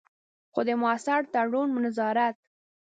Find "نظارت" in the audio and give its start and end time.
1.85-2.35